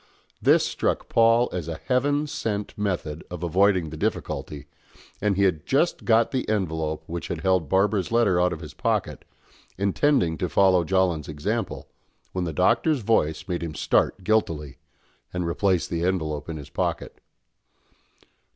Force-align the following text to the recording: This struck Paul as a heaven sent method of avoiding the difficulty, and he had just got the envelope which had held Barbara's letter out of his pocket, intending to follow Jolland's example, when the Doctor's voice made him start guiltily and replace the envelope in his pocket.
This 0.41 0.65
struck 0.65 1.09
Paul 1.09 1.47
as 1.53 1.67
a 1.67 1.77
heaven 1.85 2.25
sent 2.25 2.75
method 2.75 3.23
of 3.29 3.43
avoiding 3.43 3.91
the 3.91 3.97
difficulty, 3.97 4.65
and 5.21 5.35
he 5.37 5.43
had 5.43 5.63
just 5.63 6.05
got 6.05 6.31
the 6.31 6.49
envelope 6.49 7.03
which 7.05 7.27
had 7.27 7.41
held 7.41 7.69
Barbara's 7.69 8.11
letter 8.11 8.41
out 8.41 8.51
of 8.51 8.61
his 8.61 8.73
pocket, 8.73 9.23
intending 9.77 10.39
to 10.39 10.49
follow 10.49 10.83
Jolland's 10.83 11.29
example, 11.29 11.87
when 12.31 12.45
the 12.45 12.51
Doctor's 12.51 13.01
voice 13.01 13.47
made 13.47 13.61
him 13.61 13.75
start 13.75 14.23
guiltily 14.23 14.79
and 15.31 15.45
replace 15.45 15.87
the 15.87 16.03
envelope 16.03 16.49
in 16.49 16.57
his 16.57 16.71
pocket. 16.71 17.21